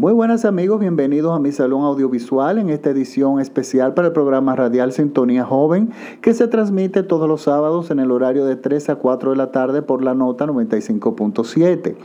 Muy 0.00 0.14
buenas 0.14 0.46
amigos, 0.46 0.80
bienvenidos 0.80 1.36
a 1.36 1.40
mi 1.40 1.52
salón 1.52 1.82
audiovisual 1.82 2.56
en 2.56 2.70
esta 2.70 2.88
edición 2.88 3.38
especial 3.38 3.92
para 3.92 4.08
el 4.08 4.14
programa 4.14 4.56
radial 4.56 4.92
Sintonía 4.92 5.44
Joven 5.44 5.90
que 6.22 6.32
se 6.32 6.48
transmite 6.48 7.02
todos 7.02 7.28
los 7.28 7.42
sábados 7.42 7.90
en 7.90 7.98
el 7.98 8.10
horario 8.10 8.46
de 8.46 8.56
3 8.56 8.88
a 8.88 8.96
4 8.96 9.32
de 9.32 9.36
la 9.36 9.52
tarde 9.52 9.82
por 9.82 10.02
la 10.02 10.14
nota 10.14 10.46
95.7. 10.46 11.96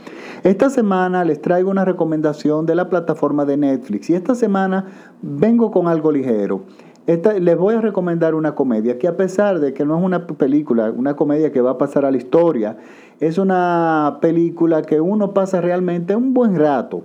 Esta 0.44 0.68
semana 0.68 1.24
les 1.24 1.40
traigo 1.40 1.70
una 1.70 1.86
recomendación 1.86 2.66
de 2.66 2.74
la 2.74 2.90
plataforma 2.90 3.46
de 3.46 3.56
Netflix 3.56 4.10
y 4.10 4.14
esta 4.14 4.34
semana 4.34 4.88
vengo 5.22 5.70
con 5.70 5.88
algo 5.88 6.12
ligero. 6.12 6.64
les 7.06 7.56
voy 7.56 7.76
a 7.76 7.80
recomendar 7.80 8.34
una 8.34 8.54
comedia 8.54 8.98
que 8.98 9.08
a 9.08 9.16
pesar 9.16 9.58
de 9.58 9.72
que 9.72 9.86
no 9.86 9.96
es 9.96 10.04
una 10.04 10.26
película, 10.26 10.92
una 10.94 11.16
comedia 11.16 11.50
que 11.50 11.62
va 11.62 11.70
a 11.70 11.78
pasar 11.78 12.04
a 12.04 12.10
la 12.10 12.18
historia, 12.18 12.76
es 13.20 13.38
una 13.38 14.18
película 14.20 14.82
que 14.82 15.00
uno 15.00 15.32
pasa 15.32 15.62
realmente 15.62 16.14
un 16.14 16.34
buen 16.34 16.56
rato 16.56 17.02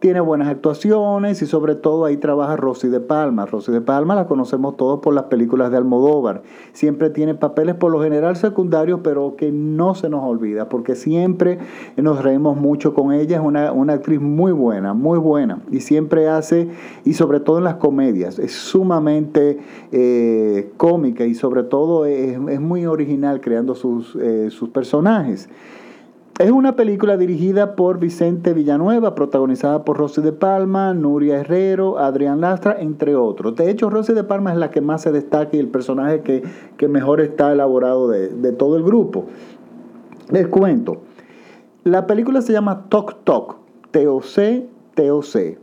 tiene 0.00 0.20
buenas 0.20 0.46
actuaciones 0.48 1.42
y 1.42 1.46
sobre 1.46 1.74
todo 1.74 2.04
ahí 2.04 2.16
trabaja 2.18 2.56
Rosy 2.56 2.88
de 2.88 3.00
Palma. 3.00 3.46
Rosy 3.46 3.72
de 3.72 3.80
Palma 3.80 4.14
la 4.14 4.26
conocemos 4.26 4.76
todos 4.76 5.00
por 5.00 5.12
las 5.12 5.24
películas 5.24 5.72
de 5.72 5.76
Almodóvar. 5.76 6.42
Siempre 6.72 7.10
tiene 7.10 7.34
papeles 7.34 7.74
por 7.74 7.90
lo 7.90 8.00
general 8.00 8.36
secundarios, 8.36 9.00
pero 9.02 9.34
que 9.34 9.50
no 9.50 9.96
se 9.96 10.08
nos 10.08 10.22
olvida, 10.22 10.68
porque 10.68 10.94
siempre 10.94 11.58
nos 11.96 12.22
reímos 12.22 12.56
mucho 12.56 12.94
con 12.94 13.12
ella. 13.12 13.38
Es 13.38 13.42
una, 13.42 13.92
actriz 13.92 14.20
muy 14.20 14.52
buena, 14.52 14.94
muy 14.94 15.18
buena. 15.18 15.62
Y 15.70 15.80
siempre 15.80 16.28
hace, 16.28 16.68
y 17.04 17.14
sobre 17.14 17.40
todo 17.40 17.58
en 17.58 17.64
las 17.64 17.76
comedias, 17.76 18.38
es 18.38 18.52
sumamente 18.52 19.58
eh, 19.90 20.70
cómica 20.76 21.24
y 21.24 21.34
sobre 21.34 21.64
todo 21.64 22.06
es, 22.06 22.38
muy 22.38 22.86
original 22.86 23.40
creando 23.40 23.74
sus, 23.74 24.16
eh, 24.16 24.50
sus 24.50 24.68
personajes. 24.68 25.48
Es 26.38 26.52
una 26.52 26.76
película 26.76 27.16
dirigida 27.16 27.74
por 27.74 27.98
Vicente 27.98 28.52
Villanueva, 28.54 29.16
protagonizada 29.16 29.84
por 29.84 29.96
Rosy 29.96 30.22
de 30.22 30.30
Palma, 30.30 30.94
Nuria 30.94 31.40
Herrero, 31.40 31.98
Adrián 31.98 32.40
Lastra, 32.40 32.76
entre 32.78 33.16
otros. 33.16 33.56
De 33.56 33.68
hecho, 33.68 33.90
Rosy 33.90 34.12
de 34.12 34.22
Palma 34.22 34.52
es 34.52 34.58
la 34.58 34.70
que 34.70 34.80
más 34.80 35.02
se 35.02 35.10
destaca 35.10 35.56
y 35.56 35.58
el 35.58 35.66
personaje 35.66 36.20
que, 36.22 36.88
mejor 36.88 37.20
está 37.20 37.50
elaborado 37.50 38.06
de, 38.06 38.52
todo 38.52 38.76
el 38.76 38.84
grupo. 38.84 39.24
Les 40.30 40.46
cuento. 40.46 40.98
La 41.82 42.06
película 42.06 42.40
se 42.40 42.52
llama 42.52 42.84
Toc 42.88 43.16
Toc, 43.24 43.56
T-O-C, 43.90 44.68
T-O-C. 44.94 45.58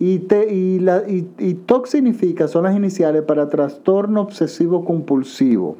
Y, 0.00 0.14
y, 0.16 1.28
y 1.38 1.54
TOC 1.54 1.86
significa, 1.86 2.48
son 2.48 2.64
las 2.64 2.74
iniciales 2.74 3.22
para 3.22 3.48
trastorno 3.48 4.22
obsesivo 4.22 4.84
compulsivo. 4.84 5.76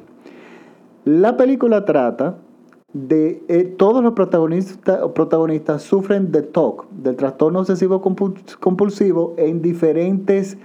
La 1.03 1.35
película 1.35 1.83
trata 1.83 2.37
de 2.93 3.43
eh, 3.47 3.63
todos 3.63 4.03
los 4.03 4.13
protagonistas, 4.13 4.99
protagonistas 5.15 5.81
sufren 5.81 6.31
de 6.31 6.41
TOC, 6.41 6.89
del 6.91 7.15
trastorno 7.15 7.59
obsesivo 7.59 8.01
compulsivo, 8.01 9.33
en 9.37 9.61
diferentes 9.61 10.57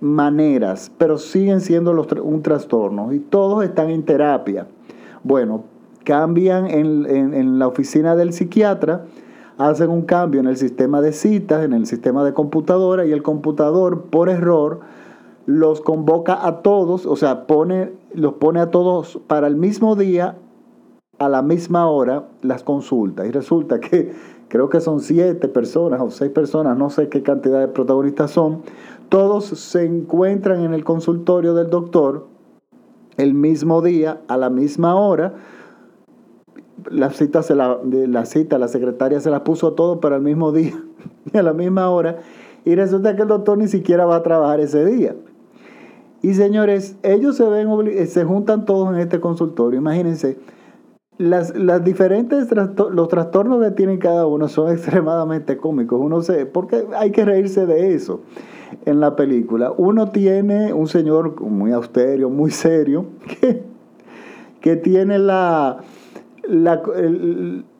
maneras, 0.00 0.92
pero 0.96 1.18
siguen 1.18 1.60
siendo 1.60 1.90
un 2.22 2.42
trastorno 2.42 3.12
y 3.12 3.18
todos 3.18 3.64
están 3.64 3.90
en 3.90 4.04
terapia. 4.04 4.68
Bueno, 5.24 5.64
cambian 6.04 6.66
en, 6.70 7.04
en 7.06 7.58
la 7.58 7.66
oficina 7.66 8.14
del 8.14 8.32
psiquiatra, 8.32 9.06
hacen 9.58 9.90
un 9.90 10.02
cambio 10.02 10.40
en 10.40 10.46
el 10.46 10.56
sistema 10.56 11.00
de 11.00 11.12
citas, 11.12 11.64
en 11.64 11.72
el 11.72 11.86
sistema 11.86 12.22
de 12.22 12.32
computadora 12.32 13.06
y 13.06 13.12
el 13.12 13.22
computador 13.22 14.04
por 14.04 14.28
error 14.28 14.80
los 15.46 15.80
convoca 15.80 16.46
a 16.46 16.62
todos, 16.62 17.06
o 17.06 17.16
sea, 17.16 17.46
pone, 17.46 17.92
los 18.12 18.34
pone 18.34 18.60
a 18.60 18.70
todos 18.70 19.20
para 19.26 19.46
el 19.46 19.56
mismo 19.56 19.96
día 19.96 20.36
a 21.18 21.28
la 21.28 21.42
misma 21.42 21.88
hora 21.88 22.28
las 22.42 22.62
consultas. 22.62 23.26
Y 23.26 23.30
resulta 23.30 23.80
que 23.80 24.12
creo 24.48 24.68
que 24.68 24.80
son 24.80 25.00
siete 25.00 25.48
personas 25.48 26.00
o 26.00 26.10
seis 26.10 26.30
personas, 26.30 26.76
no 26.76 26.90
sé 26.90 27.08
qué 27.08 27.22
cantidad 27.22 27.60
de 27.60 27.68
protagonistas 27.68 28.30
son, 28.30 28.62
todos 29.08 29.44
se 29.46 29.84
encuentran 29.84 30.62
en 30.62 30.74
el 30.74 30.84
consultorio 30.84 31.54
del 31.54 31.70
doctor 31.70 32.26
el 33.16 33.34
mismo 33.34 33.82
día, 33.82 34.20
a 34.28 34.36
la 34.36 34.50
misma 34.50 34.94
hora. 34.96 35.34
La 36.90 37.10
cita, 37.10 37.42
se 37.42 37.54
la, 37.54 37.80
la 37.82 38.26
cita, 38.26 38.58
la 38.58 38.68
secretaria 38.68 39.20
se 39.20 39.30
la 39.30 39.42
puso 39.42 39.72
todo 39.72 40.00
para 40.00 40.16
el 40.16 40.22
mismo 40.22 40.52
día 40.52 40.74
y 41.32 41.36
a 41.36 41.42
la 41.42 41.52
misma 41.52 41.88
hora. 41.90 42.18
Y 42.64 42.74
resulta 42.74 43.16
que 43.16 43.22
el 43.22 43.28
doctor 43.28 43.58
ni 43.58 43.68
siquiera 43.68 44.04
va 44.06 44.16
a 44.16 44.22
trabajar 44.22 44.60
ese 44.60 44.84
día. 44.84 45.14
Y 46.22 46.34
señores, 46.34 46.96
ellos 47.02 47.36
se 47.36 47.44
ven 47.44 47.68
se 48.08 48.24
juntan 48.24 48.64
todos 48.64 48.92
en 48.92 49.00
este 49.00 49.20
consultorio. 49.20 49.78
Imagínense, 49.78 50.38
las, 51.18 51.56
las 51.56 51.82
diferentes 51.82 52.48
los 52.52 53.08
trastornos 53.08 53.62
que 53.62 53.70
tienen 53.70 53.98
cada 53.98 54.26
uno 54.26 54.48
son 54.48 54.70
extremadamente 54.72 55.56
cómicos. 55.56 56.00
Uno 56.00 56.22
se, 56.22 56.46
porque 56.46 56.86
hay 56.96 57.10
que 57.10 57.24
reírse 57.24 57.66
de 57.66 57.94
eso 57.94 58.20
en 58.84 59.00
la 59.00 59.16
película. 59.16 59.72
Uno 59.76 60.10
tiene 60.10 60.72
un 60.72 60.88
señor 60.88 61.40
muy 61.40 61.72
austero, 61.72 62.30
muy 62.30 62.50
serio, 62.50 63.06
que, 63.40 63.62
que 64.60 64.76
tiene 64.76 65.18
la, 65.18 65.78
la, 66.48 66.82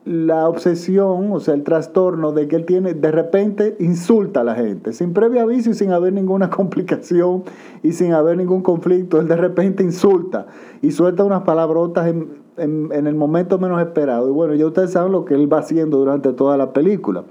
la 0.05 0.47
obsesión, 0.47 1.31
o 1.31 1.39
sea, 1.39 1.53
el 1.53 1.63
trastorno 1.63 2.31
de 2.31 2.47
que 2.47 2.55
él 2.55 2.65
tiene, 2.65 2.93
de 2.93 3.11
repente 3.11 3.75
insulta 3.79 4.41
a 4.41 4.43
la 4.43 4.55
gente, 4.55 4.93
sin 4.93 5.13
previo 5.13 5.41
aviso 5.41 5.69
y 5.69 5.73
sin 5.73 5.91
haber 5.91 6.13
ninguna 6.13 6.49
complicación 6.49 7.43
y 7.83 7.91
sin 7.91 8.13
haber 8.13 8.37
ningún 8.37 8.61
conflicto, 8.61 9.19
él 9.19 9.27
de 9.27 9.35
repente 9.35 9.83
insulta 9.83 10.47
y 10.81 10.91
suelta 10.91 11.23
unas 11.23 11.43
palabrotas 11.43 12.07
en 12.07 12.46
en, 12.57 13.07
el 13.07 13.15
momento 13.15 13.59
menos 13.59 13.79
esperado. 13.81 14.27
Y 14.27 14.31
bueno, 14.31 14.53
ya 14.55 14.65
ustedes 14.65 14.91
saben 14.91 15.11
lo 15.11 15.25
que 15.25 15.33
él 15.33 15.51
va 15.51 15.59
haciendo 15.59 15.97
durante 15.97 16.33
toda 16.33 16.57
la 16.57 16.73
película. 16.73 17.23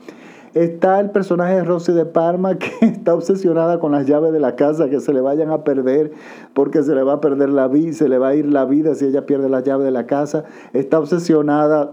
Está 0.54 1.00
el 1.00 1.10
personaje 1.10 1.56
de 1.56 1.64
Rosy 1.64 1.92
de 1.92 2.06
Parma 2.06 2.56
que 2.58 2.70
está 2.80 3.14
obsesionada 3.14 3.78
con 3.78 3.92
las 3.92 4.06
llaves 4.06 4.32
de 4.32 4.40
la 4.40 4.56
casa 4.56 4.88
que 4.88 5.00
se 5.00 5.12
le 5.12 5.20
vayan 5.20 5.50
a 5.50 5.64
perder 5.64 6.12
porque 6.54 6.82
se 6.82 6.94
le 6.94 7.02
va 7.02 7.14
a 7.14 7.20
perder 7.20 7.50
la 7.50 7.68
vida, 7.68 7.92
se 7.92 8.08
le 8.08 8.18
va 8.18 8.28
a 8.28 8.34
ir 8.34 8.46
la 8.46 8.64
vida 8.64 8.94
si 8.94 9.04
ella 9.04 9.26
pierde 9.26 9.48
las 9.48 9.64
llaves 9.64 9.84
de 9.84 9.90
la 9.90 10.06
casa. 10.06 10.44
Está 10.72 10.98
obsesionada 10.98 11.92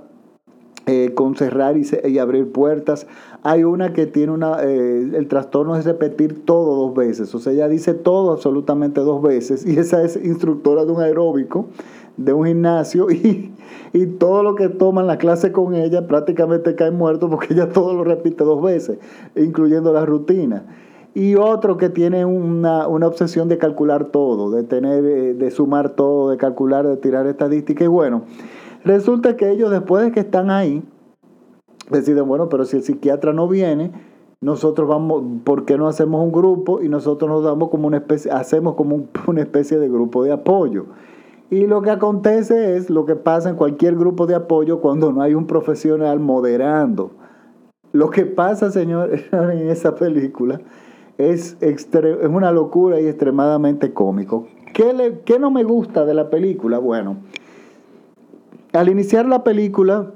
eh, 0.85 1.13
con 1.15 1.37
cerrar 1.37 1.77
y, 1.77 2.19
abrir 2.19 2.51
puertas. 2.51 3.07
Hay 3.41 3.63
una 3.63 3.93
que 3.93 4.05
tiene 4.05 4.33
una, 4.33 4.61
eh, 4.63 5.11
el 5.13 5.29
trastorno 5.29 5.77
es 5.77 5.85
repetir 5.85 6.43
todo 6.43 6.75
dos 6.75 6.93
veces, 6.93 7.33
o 7.33 7.39
sea, 7.39 7.53
ella 7.53 7.69
dice 7.69 7.93
todo 7.93 8.33
absolutamente 8.33 8.99
dos 8.99 9.21
veces 9.21 9.65
y 9.65 9.79
esa 9.79 10.03
es 10.03 10.17
instructora 10.17 10.83
de 10.83 10.91
un 10.91 11.01
aeróbico 11.01 11.67
de 12.17 12.33
un 12.33 12.45
gimnasio 12.45 13.09
y, 13.09 13.51
todo 14.17 14.41
lo 14.41 14.55
que 14.55 14.69
toman 14.69 15.05
la 15.05 15.17
clase 15.17 15.51
con 15.51 15.75
ella 15.75 16.07
prácticamente 16.07 16.75
cae 16.75 16.89
muerto 16.89 17.29
porque 17.29 17.53
ella 17.53 17.69
todo 17.69 17.93
lo 17.93 18.03
repite 18.03 18.43
dos 18.43 18.61
veces, 18.61 18.97
incluyendo 19.35 19.93
la 19.93 20.05
rutina. 20.05 20.65
Y 21.15 21.35
otro 21.35 21.77
que 21.77 21.89
tiene 21.89 22.25
una, 22.25 22.87
obsesión 22.87 23.49
de 23.49 23.59
calcular 23.59 24.05
todo, 24.05 24.49
de 24.49 24.63
tener, 24.63 25.05
eh, 25.05 25.33
de 25.35 25.51
sumar 25.51 25.91
todo, 25.91 26.31
de 26.31 26.37
calcular, 26.37 26.87
de 26.87 26.97
tirar 26.97 27.27
estadísticas. 27.27 27.85
Y 27.85 27.87
bueno, 27.87 28.23
resulta 28.83 29.37
que 29.37 29.51
ellos 29.51 29.69
después 29.69 30.03
de 30.03 30.11
que 30.11 30.21
están 30.21 30.49
ahí, 30.49 30.81
deciden, 31.91 32.27
bueno, 32.27 32.49
pero 32.49 32.65
si 32.65 32.77
el 32.77 32.83
psiquiatra 32.83 33.31
no 33.31 33.47
viene, 33.47 33.91
nosotros 34.41 34.89
vamos, 34.89 35.23
¿por 35.43 35.65
qué 35.65 35.77
no 35.77 35.87
hacemos 35.87 36.23
un 36.23 36.31
grupo? 36.31 36.81
Y 36.81 36.89
nosotros 36.89 37.29
nos 37.29 37.43
damos 37.43 37.69
como 37.69 37.87
una 37.87 37.97
especie, 37.97 38.31
hacemos 38.31 38.73
como 38.75 39.07
una 39.27 39.41
especie 39.41 39.77
de 39.77 39.87
grupo 39.87 40.23
de 40.23 40.31
apoyo. 40.31 40.87
Y 41.49 41.67
lo 41.67 41.81
que 41.81 41.91
acontece 41.91 42.77
es 42.77 42.89
lo 42.89 43.05
que 43.05 43.15
pasa 43.15 43.49
en 43.49 43.55
cualquier 43.55 43.95
grupo 43.95 44.25
de 44.25 44.35
apoyo 44.35 44.79
cuando 44.79 45.11
no 45.11 45.21
hay 45.21 45.35
un 45.35 45.45
profesional 45.45 46.19
moderando. 46.19 47.11
Lo 47.91 48.09
que 48.09 48.25
pasa, 48.25 48.71
señor, 48.71 49.11
en 49.31 49.69
esa 49.69 49.95
película 49.95 50.61
es, 51.17 51.57
es 51.61 51.87
una 52.27 52.51
locura 52.51 52.99
y 52.99 53.07
extremadamente 53.07 53.93
cómico. 53.93 54.47
¿Qué, 54.73 54.93
le, 54.93 55.19
¿Qué 55.19 55.37
no 55.37 55.51
me 55.51 55.63
gusta 55.63 56.05
de 56.05 56.15
la 56.15 56.29
película? 56.29 56.79
Bueno, 56.79 57.17
al 58.71 58.89
iniciar 58.89 59.27
la 59.27 59.43
película, 59.43 60.11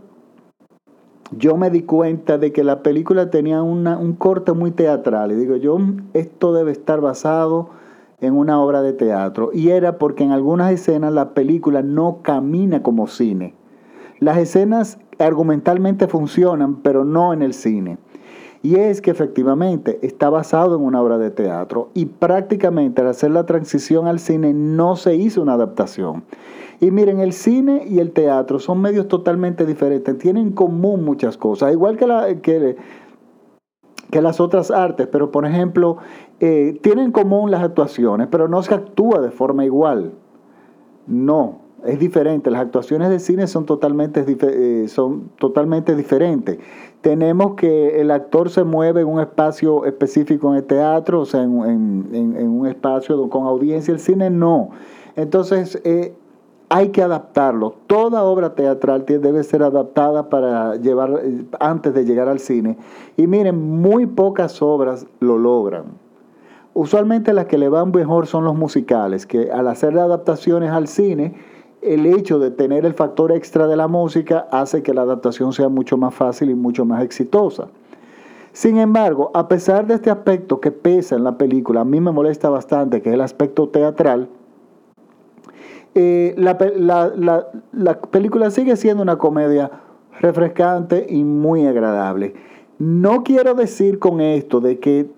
yo 1.37 1.57
me 1.57 1.69
di 1.69 1.83
cuenta 1.83 2.39
de 2.39 2.51
que 2.51 2.63
la 2.63 2.81
película 2.81 3.29
tenía 3.29 3.61
un 3.61 4.13
corte 4.13 4.53
muy 4.53 4.71
teatral. 4.71 5.31
Y 5.31 5.35
digo, 5.35 5.57
yo, 5.57 5.77
esto 6.13 6.53
debe 6.53 6.71
estar 6.71 7.01
basado 7.01 7.69
en 8.19 8.33
una 8.35 8.59
obra 8.59 8.81
de 8.81 8.93
teatro 8.93 9.51
y 9.53 9.69
era 9.69 9.99
porque 9.99 10.23
en 10.23 10.31
algunas 10.31 10.71
escenas 10.71 11.13
la 11.13 11.33
película 11.33 11.83
no 11.83 12.21
camina 12.23 12.81
como 12.81 13.07
cine. 13.07 13.53
Las 14.19 14.37
escenas 14.37 14.97
argumentalmente 15.19 16.07
funcionan, 16.07 16.77
pero 16.77 17.05
no 17.05 17.33
en 17.33 17.43
el 17.43 17.53
cine. 17.53 17.99
Y 18.63 18.77
es 18.77 19.01
que 19.01 19.11
efectivamente 19.11 19.99
está 20.01 20.31
basado 20.31 20.75
en 20.75 20.81
una 20.81 21.01
obra 21.01 21.19
de 21.19 21.29
teatro 21.29 21.91
y 21.93 22.07
prácticamente 22.07 23.01
al 23.01 23.09
hacer 23.09 23.29
la 23.29 23.45
transición 23.45 24.07
al 24.07 24.17
cine 24.17 24.51
no 24.53 24.95
se 24.95 25.15
hizo 25.15 25.43
una 25.43 25.53
adaptación. 25.53 26.23
Y 26.79 26.89
miren, 26.89 27.19
el 27.19 27.33
cine 27.33 27.85
y 27.87 27.99
el 27.99 28.11
teatro 28.11 28.57
son 28.57 28.81
medios 28.81 29.07
totalmente 29.07 29.65
diferentes, 29.65 30.17
tienen 30.17 30.47
en 30.47 30.53
común 30.53 31.05
muchas 31.05 31.37
cosas, 31.37 31.71
igual 31.71 31.97
que, 31.97 32.07
la, 32.07 32.35
que 32.41 32.77
que 34.11 34.21
las 34.21 34.39
otras 34.39 34.71
artes, 34.71 35.07
pero 35.11 35.31
por 35.31 35.45
ejemplo, 35.45 35.97
eh, 36.39 36.79
tienen 36.81 37.05
en 37.05 37.11
común 37.11 37.51
las 37.51 37.63
actuaciones, 37.63 38.27
pero 38.29 38.47
no 38.47 38.61
se 38.63 38.73
actúa 38.73 39.21
de 39.21 39.31
forma 39.31 39.65
igual. 39.65 40.13
No, 41.07 41.59
es 41.85 41.99
diferente. 41.99 42.51
Las 42.51 42.61
actuaciones 42.61 43.09
de 43.09 43.19
cine 43.19 43.47
son 43.47 43.65
totalmente, 43.65 44.25
eh, 44.27 44.87
son 44.87 45.29
totalmente 45.37 45.95
diferentes. 45.95 46.59
Tenemos 47.01 47.55
que 47.55 48.01
el 48.01 48.11
actor 48.11 48.49
se 48.49 48.63
mueve 48.63 49.01
en 49.01 49.07
un 49.07 49.19
espacio 49.19 49.85
específico 49.85 50.49
en 50.51 50.57
el 50.57 50.63
teatro, 50.63 51.21
o 51.21 51.25
sea, 51.25 51.43
en, 51.43 51.51
un 51.53 52.67
espacio 52.67 53.29
con 53.29 53.45
audiencia. 53.45 53.93
El 53.93 53.99
cine 53.99 54.29
no. 54.29 54.69
Entonces, 55.15 55.79
eh, 55.83 56.13
hay 56.69 56.89
que 56.89 57.01
adaptarlo. 57.01 57.75
Toda 57.87 58.23
obra 58.23 58.55
teatral 58.55 59.05
debe 59.05 59.43
ser 59.43 59.63
adaptada 59.63 60.29
para 60.29 60.75
llevar 60.75 61.21
eh, 61.23 61.45
antes 61.59 61.93
de 61.93 62.03
llegar 62.03 62.27
al 62.27 62.39
cine. 62.39 62.77
Y 63.15 63.27
miren, 63.27 63.79
muy 63.79 64.05
pocas 64.05 64.61
obras 64.61 65.07
lo 65.19 65.37
logran. 65.37 66.06
Usualmente 66.79 67.33
las 67.33 67.47
que 67.47 67.57
le 67.57 67.69
van 67.69 67.89
mejor 67.89 68.27
son 68.27 68.43
los 68.43 68.55
musicales, 68.55 69.25
que 69.25 69.49
al 69.49 69.67
hacer 69.67 69.97
adaptaciones 69.97 70.69
al 70.69 70.87
cine, 70.87 71.33
el 71.81 72.05
hecho 72.05 72.37
de 72.37 72.51
tener 72.51 72.85
el 72.85 72.93
factor 72.93 73.31
extra 73.31 73.65
de 73.65 73.75
la 73.75 73.87
música 73.87 74.47
hace 74.51 74.83
que 74.83 74.93
la 74.93 75.01
adaptación 75.01 75.53
sea 75.53 75.69
mucho 75.69 75.97
más 75.97 76.13
fácil 76.13 76.51
y 76.51 76.53
mucho 76.53 76.85
más 76.85 77.03
exitosa. 77.03 77.69
Sin 78.51 78.77
embargo, 78.77 79.31
a 79.33 79.47
pesar 79.47 79.87
de 79.87 79.95
este 79.95 80.11
aspecto 80.11 80.61
que 80.61 80.69
pesa 80.69 81.15
en 81.15 81.23
la 81.23 81.35
película, 81.35 81.81
a 81.81 81.83
mí 81.83 81.99
me 81.99 82.11
molesta 82.11 82.51
bastante, 82.51 83.01
que 83.01 83.09
es 83.09 83.15
el 83.15 83.21
aspecto 83.21 83.69
teatral, 83.69 84.29
eh, 85.95 86.35
la, 86.37 86.59
película 88.11 88.51
sigue 88.51 88.75
siendo 88.75 89.01
una 89.01 89.17
comedia 89.17 89.71
refrescante 90.21 91.07
y 91.09 91.23
muy 91.23 91.65
agradable. 91.65 92.35
No 92.77 93.23
quiero 93.23 93.55
decir 93.55 93.97
con 93.97 94.21
esto 94.21 94.61
de 94.61 94.77
que, 94.77 95.09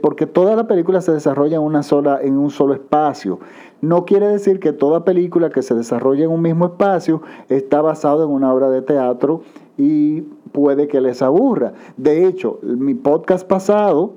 porque 0.00 0.26
toda 0.26 0.56
la 0.56 0.66
película 0.66 1.00
se 1.00 1.12
desarrolla 1.12 1.56
en, 1.56 1.62
una 1.62 1.82
sola, 1.82 2.20
en 2.20 2.36
un 2.36 2.50
solo 2.50 2.74
espacio, 2.74 3.38
no 3.82 4.04
quiere 4.04 4.28
decir 4.28 4.60
que 4.60 4.72
toda 4.72 5.04
película 5.04 5.50
que 5.50 5.60
se 5.60 5.74
desarrolla 5.74 6.24
en 6.24 6.30
un 6.30 6.40
mismo 6.40 6.66
espacio 6.66 7.20
está 7.48 7.82
basada 7.82 8.24
en 8.24 8.30
una 8.30 8.54
obra 8.54 8.70
de 8.70 8.80
teatro 8.80 9.42
y 9.76 10.22
puede 10.52 10.86
que 10.86 11.00
les 11.00 11.20
aburra. 11.20 11.72
De 11.96 12.26
hecho, 12.26 12.60
mi 12.62 12.94
podcast 12.94 13.46
pasado, 13.46 14.12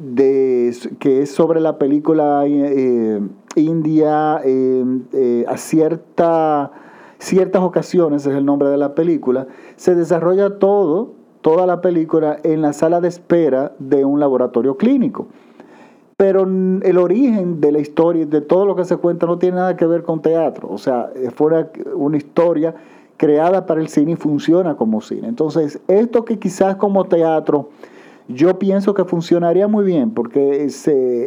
de, 0.00 0.74
que 0.98 1.22
es 1.22 1.30
sobre 1.30 1.60
la 1.60 1.78
película 1.78 2.44
eh, 2.46 3.20
India 3.56 4.40
eh, 4.44 5.44
a 5.46 5.56
cierta, 5.58 6.72
ciertas 7.18 7.62
ocasiones, 7.62 8.26
es 8.26 8.34
el 8.34 8.46
nombre 8.46 8.70
de 8.70 8.78
la 8.78 8.94
película, 8.94 9.46
se 9.76 9.94
desarrolla 9.94 10.58
todo, 10.58 11.12
toda 11.40 11.66
la 11.66 11.80
película 11.80 12.38
en 12.42 12.62
la 12.62 12.72
sala 12.72 13.00
de 13.00 13.08
espera 13.08 13.72
de 13.78 14.04
un 14.04 14.20
laboratorio 14.20 14.76
clínico. 14.76 15.26
Pero 16.16 16.44
el 16.44 16.96
origen 16.98 17.60
de 17.60 17.72
la 17.72 17.78
historia 17.78 18.22
y 18.22 18.24
de 18.24 18.40
todo 18.40 18.64
lo 18.64 18.74
que 18.74 18.84
se 18.84 18.96
cuenta 18.96 19.26
no 19.26 19.38
tiene 19.38 19.56
nada 19.56 19.76
que 19.76 19.86
ver 19.86 20.02
con 20.02 20.22
teatro. 20.22 20.68
O 20.70 20.78
sea, 20.78 21.10
fue 21.34 21.68
una 21.94 22.16
historia 22.16 22.74
creada 23.18 23.66
para 23.66 23.80
el 23.80 23.88
cine 23.88 24.12
y 24.12 24.16
funciona 24.16 24.76
como 24.76 25.00
cine. 25.02 25.28
Entonces, 25.28 25.80
esto 25.88 26.24
que 26.24 26.38
quizás 26.38 26.76
como 26.76 27.04
teatro 27.04 27.68
yo 28.28 28.58
pienso 28.58 28.92
que 28.94 29.04
funcionaría 29.04 29.68
muy 29.68 29.84
bien 29.84 30.10
porque 30.10 30.66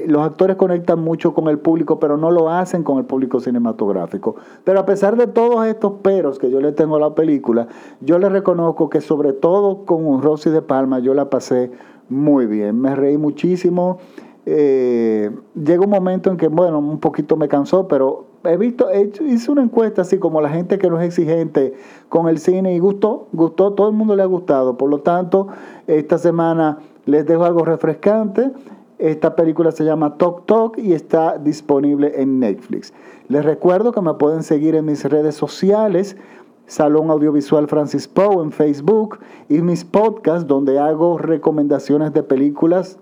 los 0.08 0.22
actores 0.22 0.58
conectan 0.58 1.00
mucho 1.00 1.34
con 1.34 1.48
el 1.48 1.60
público, 1.60 2.00
pero 2.00 2.18
no 2.18 2.30
lo 2.30 2.50
hacen 2.50 2.84
con 2.84 2.98
el 2.98 3.06
público 3.06 3.40
cinematográfico. 3.40 4.36
Pero 4.66 4.80
a 4.80 4.86
pesar 4.86 5.16
de 5.16 5.28
todos 5.28 5.66
estos 5.66 5.94
peros 6.02 6.40
que 6.40 6.52
yo 6.52 6.60
le 6.60 6.74
tengo 6.74 6.98
a 6.98 7.00
la 7.00 7.16
película, 7.16 7.68
yo 8.02 8.20
le 8.20 8.28
reconozco 8.28 8.90
que 8.90 9.00
sobre 9.00 9.34
todo 9.34 9.86
con 9.86 10.22
Rosy 10.22 10.50
de 10.50 10.62
Palma 10.62 11.00
yo 11.00 11.14
la 11.14 11.30
pasé 11.30 11.72
muy 12.10 12.48
bien. 12.48 12.80
Me 12.82 12.96
reí 12.96 13.18
muchísimo. 13.18 14.00
Eh, 14.46 15.32
llega 15.54 15.84
un 15.84 15.92
momento 15.92 16.32
en 16.32 16.38
que, 16.38 16.48
bueno, 16.48 16.80
un 16.80 17.00
poquito 17.00 17.38
me 17.38 17.48
cansó, 17.48 17.88
pero 17.88 18.26
he 18.44 18.58
visto, 18.58 18.88
hice 18.94 19.52
una 19.52 19.64
encuesta 19.64 20.02
así 20.02 20.18
como 20.18 20.42
la 20.42 20.50
gente 20.50 20.78
que 20.78 20.90
no 20.90 21.00
es 21.00 21.08
exigente 21.08 21.74
con 22.08 22.28
el 22.28 22.40
cine 22.40 22.74
y 22.74 22.80
gustó, 22.80 23.28
gustó, 23.34 23.74
todo 23.74 23.90
el 23.90 23.96
mundo 23.96 24.16
le 24.16 24.24
ha 24.24 24.28
gustado. 24.28 24.78
Por 24.78 24.90
lo 24.90 25.00
tanto, 25.00 25.48
esta 25.88 26.18
semana 26.18 26.80
les 27.06 27.26
dejo 27.26 27.46
algo 27.46 27.66
refrescante. 27.66 28.52
Esta 28.98 29.36
película 29.36 29.72
se 29.72 29.86
llama 29.86 30.18
Talk 30.18 30.46
Talk 30.46 30.78
y 30.78 30.94
está 30.94 31.38
disponible 31.38 32.22
en 32.22 32.40
Netflix. 32.40 32.94
Les 33.28 33.46
recuerdo 33.46 33.92
que 33.92 34.02
me 34.02 34.14
pueden 34.16 34.44
seguir 34.44 34.76
en 34.76 34.86
mis 34.86 35.06
redes 35.06 35.36
sociales, 35.36 36.18
Salón 36.66 37.10
Audiovisual 37.10 37.68
Francis 37.68 38.08
Poe 38.08 38.44
en 38.44 38.52
Facebook 38.52 39.20
y 39.48 39.62
mis 39.62 39.84
podcasts 39.84 40.48
donde 40.48 40.80
hago 40.80 41.18
recomendaciones 41.18 42.14
de 42.14 42.24
películas 42.24 43.00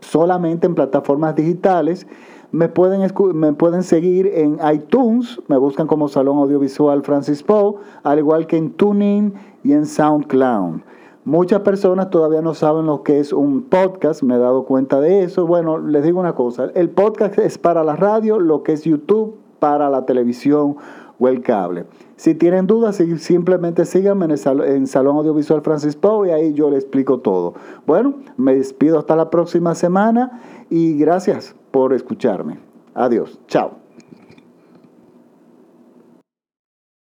solamente 0.00 0.66
en 0.66 0.74
plataformas 0.74 1.34
digitales 1.34 2.06
me 2.50 2.68
pueden, 2.68 3.06
me 3.34 3.52
pueden 3.52 3.82
seguir 3.82 4.26
en 4.26 4.58
iTunes, 4.72 5.40
me 5.48 5.58
buscan 5.58 5.86
como 5.86 6.08
Salón 6.08 6.38
Audiovisual 6.38 7.02
Francis 7.02 7.42
Poe, 7.42 7.74
al 8.02 8.18
igual 8.18 8.46
que 8.46 8.56
en 8.56 8.70
TuneIn 8.70 9.34
y 9.64 9.72
en 9.72 9.84
SoundCloud. 9.84 10.80
Muchas 11.24 11.60
personas 11.60 12.08
todavía 12.08 12.40
no 12.40 12.54
saben 12.54 12.86
lo 12.86 13.02
que 13.02 13.20
es 13.20 13.34
un 13.34 13.64
podcast, 13.64 14.22
me 14.22 14.36
he 14.36 14.38
dado 14.38 14.64
cuenta 14.64 14.98
de 14.98 15.24
eso. 15.24 15.46
Bueno, 15.46 15.76
les 15.76 16.02
digo 16.02 16.20
una 16.20 16.34
cosa, 16.34 16.70
el 16.74 16.88
podcast 16.88 17.38
es 17.38 17.58
para 17.58 17.84
la 17.84 17.96
radio, 17.96 18.38
lo 18.38 18.62
que 18.62 18.72
es 18.72 18.84
YouTube 18.84 19.36
para 19.58 19.90
la 19.90 20.06
televisión 20.06 20.76
o 21.18 21.28
el 21.28 21.42
cable. 21.42 21.84
Si 22.16 22.34
tienen 22.34 22.66
dudas, 22.66 22.96
simplemente 23.18 23.84
síganme 23.84 24.24
en, 24.24 24.62
en 24.62 24.86
Salón 24.86 25.18
Audiovisual 25.18 25.60
Francis 25.60 25.96
Poe 25.96 26.28
y 26.28 26.30
ahí 26.30 26.54
yo 26.54 26.70
les 26.70 26.84
explico 26.84 27.18
todo. 27.18 27.52
Bueno, 27.86 28.14
me 28.38 28.54
despido 28.54 28.98
hasta 28.98 29.14
la 29.14 29.28
próxima 29.28 29.74
semana 29.74 30.40
y 30.70 30.96
gracias 30.96 31.57
por 31.70 31.92
escucharme. 31.92 32.58
Adiós. 32.94 33.38
Chao. 33.46 33.87